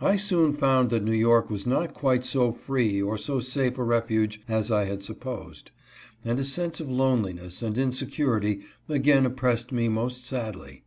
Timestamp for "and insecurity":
7.62-8.60